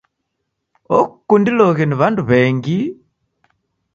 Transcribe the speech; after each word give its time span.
Okundiloghe 0.97 1.83
ni 1.87 1.95
w'andu 1.99 2.21
w'engi. 2.29 2.79